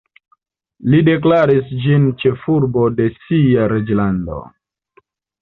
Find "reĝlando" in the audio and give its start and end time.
3.75-4.41